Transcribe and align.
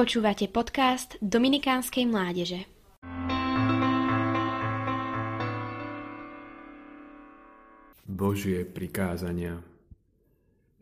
Počúvate 0.00 0.48
podcast 0.48 1.20
Dominikánskej 1.20 2.08
mládeže. 2.08 2.64
Božie 8.08 8.64
prikázania. 8.64 9.60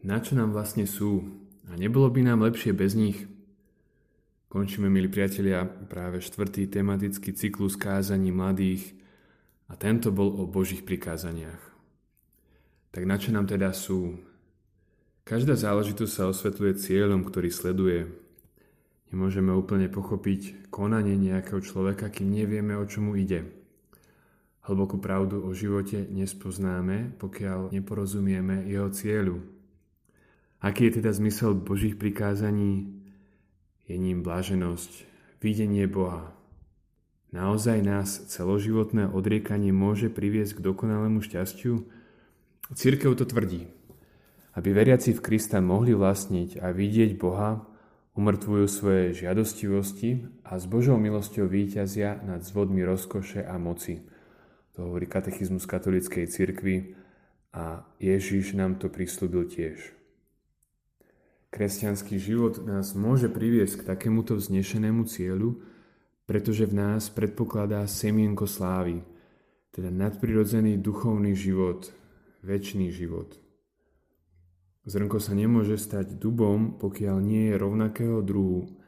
Na 0.07 0.23
čo 0.23 0.39
nám 0.39 0.55
vlastne 0.55 0.87
sú? 0.87 1.27
A 1.67 1.75
nebolo 1.75 2.07
by 2.15 2.31
nám 2.31 2.47
lepšie 2.47 2.71
bez 2.71 2.95
nich? 2.95 3.27
Končíme, 4.47 4.87
milí 4.87 5.11
priatelia, 5.11 5.67
práve 5.67 6.23
štvrtý 6.23 6.71
tematický 6.71 7.35
cyklus 7.35 7.75
kázaní 7.75 8.31
mladých 8.31 8.95
a 9.67 9.75
tento 9.75 10.15
bol 10.15 10.31
o 10.31 10.47
Božích 10.47 10.87
prikázaniach. 10.87 11.75
Tak 12.95 13.03
na 13.03 13.19
čo 13.19 13.35
nám 13.35 13.51
teda 13.51 13.75
sú? 13.75 14.15
Každá 15.27 15.59
záležitosť 15.59 16.13
sa 16.15 16.31
osvetľuje 16.31 16.79
cieľom, 16.79 17.27
ktorý 17.27 17.51
sleduje, 17.51 18.28
Nemôžeme 19.09 19.53
úplne 19.57 19.89
pochopiť 19.89 20.69
konanie 20.69 21.17
nejakého 21.17 21.65
človeka, 21.65 22.13
kým 22.13 22.29
nevieme, 22.29 22.77
o 22.77 22.85
čomu 22.85 23.17
ide. 23.17 23.49
Hlbokú 24.69 25.01
pravdu 25.01 25.41
o 25.41 25.57
živote 25.57 26.05
nespoznáme, 26.13 27.17
pokiaľ 27.17 27.73
neporozumieme 27.73 28.69
jeho 28.69 28.93
cieľu. 28.93 29.41
Aký 30.61 30.93
je 30.93 31.01
teda 31.01 31.17
zmysel 31.17 31.57
Božích 31.57 31.97
prikázaní? 31.97 32.93
Je 33.89 33.97
ním 33.97 34.21
bláženosť, 34.21 35.09
videnie 35.41 35.89
Boha. 35.89 36.37
Naozaj 37.33 37.79
nás 37.85 38.09
celoživotné 38.33 39.09
odriekanie 39.09 39.73
môže 39.73 40.13
priviesť 40.13 40.61
k 40.61 40.65
dokonalému 40.69 41.25
šťastiu? 41.25 41.85
Církev 42.73 43.17
to 43.17 43.25
tvrdí. 43.25 43.69
Aby 44.53 44.73
veriaci 44.73 45.17
v 45.17 45.25
Krista 45.25 45.61
mohli 45.61 45.97
vlastniť 45.97 46.61
a 46.61 46.73
vidieť 46.73 47.17
Boha, 47.17 47.68
umrtvujú 48.19 48.67
svoje 48.67 49.15
žiadostivosti 49.15 50.27
a 50.43 50.59
s 50.59 50.67
Božou 50.67 50.99
milosťou 50.99 51.47
výťazia 51.47 52.19
nad 52.27 52.43
zvodmi 52.43 52.83
rozkoše 52.83 53.47
a 53.47 53.55
moci. 53.63 54.03
To 54.75 54.91
hovorí 54.91 55.07
katechizmus 55.07 55.71
katolíckej 55.71 56.27
cirkvi 56.27 56.99
a 57.55 57.87
Ježiš 58.03 58.59
nám 58.59 58.83
to 58.83 58.91
prislúbil 58.91 59.47
tiež. 59.47 59.95
Kresťanský 61.55 62.19
život 62.19 62.59
nás 62.67 62.99
môže 62.99 63.31
priviesť 63.31 63.81
k 63.81 63.87
takémuto 63.95 64.35
vznešenému 64.35 65.07
cieľu, 65.07 65.63
pretože 66.27 66.67
v 66.67 66.75
nás 66.75 67.09
predpokladá 67.09 67.87
semienko 67.87 68.45
slávy, 68.51 69.01
teda 69.71 69.95
nadprirodzený 69.95 70.77
duchovný 70.77 71.39
život, 71.39 71.89
väčší 72.43 72.91
život. 72.91 73.48
Zrnko 74.87 75.19
sa 75.19 75.35
nemôže 75.35 75.75
stať 75.81 76.17
dubom, 76.17 76.79
pokiaľ 76.79 77.17
nie 77.19 77.51
je 77.51 77.61
rovnakého 77.61 78.23
druhu 78.23 78.79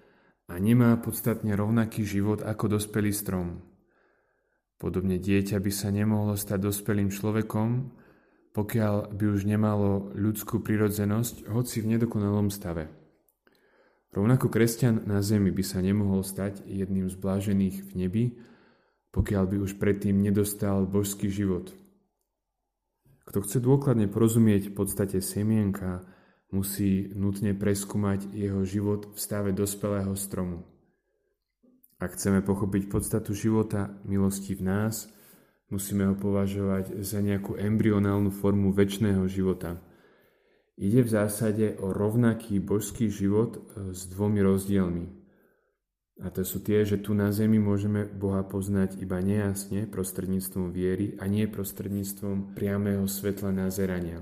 a 0.47 0.59
nemá 0.59 0.95
podstatne 0.99 1.55
rovnaký 1.55 2.07
život 2.07 2.43
ako 2.43 2.79
dospelý 2.79 3.11
strom. 3.11 3.63
Podobne 4.81 5.21
dieťa 5.21 5.61
by 5.61 5.73
sa 5.75 5.93
nemohlo 5.93 6.39
stať 6.39 6.73
dospelým 6.73 7.13
človekom, 7.13 7.93
pokiaľ 8.57 9.13
by 9.13 9.25
už 9.31 9.47
nemalo 9.47 10.11
ľudskú 10.17 10.65
prirodzenosť, 10.65 11.53
hoci 11.53 11.85
v 11.85 11.97
nedokonalom 11.99 12.49
stave. 12.49 12.89
Rovnako 14.11 14.51
kresťan 14.51 15.07
na 15.07 15.23
zemi 15.23 15.55
by 15.55 15.63
sa 15.63 15.79
nemohol 15.79 16.27
stať 16.27 16.67
jedným 16.67 17.07
z 17.07 17.15
blážených 17.15 17.77
v 17.87 17.91
nebi, 17.95 18.25
pokiaľ 19.15 19.45
by 19.47 19.57
už 19.63 19.79
predtým 19.79 20.19
nedostal 20.19 20.87
božský 20.87 21.31
život– 21.31 21.71
kto 23.31 23.47
chce 23.47 23.63
dôkladne 23.63 24.11
porozumieť 24.11 24.75
podstate 24.75 25.23
semienka, 25.23 26.03
musí 26.51 27.15
nutne 27.15 27.55
preskúmať 27.55 28.27
jeho 28.35 28.67
život 28.67 29.15
v 29.15 29.19
stave 29.23 29.55
dospelého 29.55 30.19
stromu. 30.19 30.67
Ak 32.03 32.19
chceme 32.19 32.43
pochopiť 32.43 32.91
podstatu 32.91 33.31
života 33.31 33.95
milosti 34.03 34.59
v 34.59 34.67
nás, 34.67 35.07
musíme 35.71 36.11
ho 36.11 36.19
považovať 36.19 37.07
za 37.07 37.23
nejakú 37.23 37.55
embryonálnu 37.55 38.35
formu 38.35 38.75
väčšného 38.75 39.23
života. 39.31 39.79
Ide 40.75 41.07
v 41.07 41.13
zásade 41.15 41.67
o 41.79 41.95
rovnaký 41.95 42.59
božský 42.59 43.13
život 43.13 43.61
e, 43.61 43.61
s 43.93 44.09
dvomi 44.11 44.41
rozdielmi. 44.41 45.20
A 46.21 46.29
to 46.29 46.45
sú 46.45 46.61
tie, 46.61 46.85
že 46.85 47.01
tu 47.01 47.17
na 47.17 47.33
zemi 47.33 47.57
môžeme 47.57 48.05
Boha 48.05 48.45
poznať 48.45 49.01
iba 49.01 49.25
nejasne 49.25 49.89
prostredníctvom 49.89 50.69
viery 50.69 51.17
a 51.17 51.25
nie 51.25 51.49
prostredníctvom 51.49 52.53
priamého 52.53 53.09
svetla 53.09 53.57
nazerania. 53.57 54.21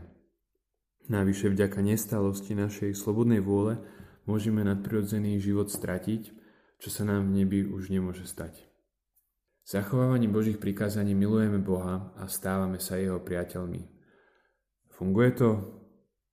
Navyše 1.10 1.50
vďaka 1.50 1.82
nestalosti 1.82 2.54
našej 2.54 2.94
slobodnej 2.94 3.42
vôle 3.42 3.82
môžeme 4.30 4.62
nadprirodzený 4.62 5.42
život 5.42 5.74
stratiť, 5.74 6.30
čo 6.78 6.88
sa 6.88 7.02
nám 7.02 7.34
v 7.34 7.42
nebi 7.42 7.60
už 7.66 7.90
nemôže 7.90 8.30
stať. 8.30 8.62
Zachovávaním 9.66 10.32
Božích 10.32 10.56
prikázaní 10.56 11.12
milujeme 11.18 11.58
Boha 11.58 12.14
a 12.16 12.30
stávame 12.30 12.78
sa 12.80 12.96
Jeho 12.96 13.20
priateľmi. 13.20 13.84
Funguje 14.94 15.30
to? 15.36 15.50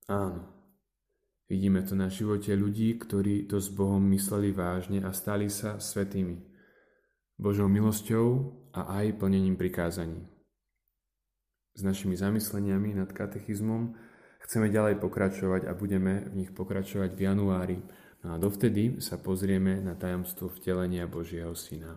Áno. 0.08 0.54
Vidíme 1.45 1.85
to 1.85 1.94
na 1.94 2.09
živote 2.09 2.57
ľudí, 2.57 2.97
ktorí 2.97 3.45
to 3.45 3.61
s 3.61 3.69
Bohom 3.69 4.01
mysleli 4.09 4.50
vážne 4.50 5.06
a 5.06 5.13
stali 5.13 5.45
sa 5.45 5.78
svetými. 5.78 6.41
Božou 7.38 7.69
milosťou 7.69 8.50
a 8.73 8.97
aj 8.97 9.22
plnením 9.22 9.53
prikázaní. 9.53 10.25
S 11.78 11.85
našimi 11.85 12.17
zamysleniami 12.17 12.97
nad 12.97 13.11
katechizmom 13.13 13.94
chceme 14.41 14.73
ďalej 14.73 14.97
pokračovať 14.97 15.69
a 15.69 15.78
budeme 15.78 16.25
v 16.31 16.34
nich 16.41 16.51
pokračovať 16.55 17.13
v 17.13 17.22
januári. 17.22 17.78
No 18.25 18.34
a 18.34 18.41
dovtedy 18.41 18.97
sa 18.97 19.22
pozrieme 19.22 19.85
na 19.85 19.94
tajomstvo 19.94 20.50
vtelenia 20.50 21.05
Božieho 21.05 21.53
Syna. 21.53 21.94